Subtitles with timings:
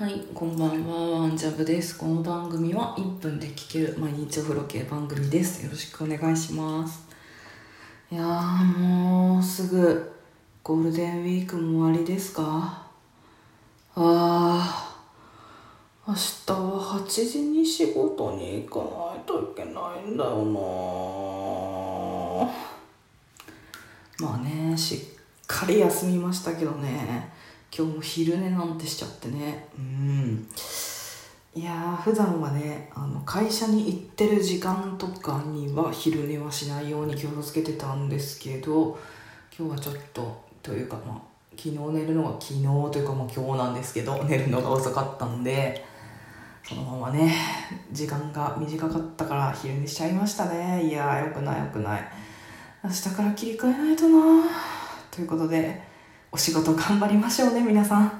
[0.00, 1.98] はい、こんばんは、ワンジャブです。
[1.98, 5.62] この番組は1分で聴ける毎日お風呂系番組です。
[5.62, 7.06] よろしくお願いします。
[8.10, 10.10] いやー、もうすぐ
[10.62, 12.86] ゴールデンウィークも終わりですか？
[13.94, 16.18] あー、明日
[16.54, 20.46] は8時に仕事に行かないといけないんだよ
[24.18, 24.98] なまあね、しっ
[25.46, 27.38] かり休みましたけどね。
[27.76, 29.68] 今日も昼寝なんてしちゃってね。
[29.78, 30.48] うん。
[31.52, 38.96] いやー普段はねあの会社に行ってる時間とかには昼寝はしないように気をつけてたんですけど
[39.58, 41.20] 今日はちょっとというかまあ
[41.56, 45.84] 昨日寝るのが昨日というかまあ今日なんですけど寝るのが遅かったんで
[46.62, 47.34] そのままね
[47.90, 50.88] 時間が短かったから昼寝しちゃいましたね。
[50.88, 52.02] いやーよくないよくない。
[52.84, 54.44] 明日から切り替えないとな
[55.10, 55.89] ということで
[56.32, 58.12] お仕事頑張りましょうね皆さん。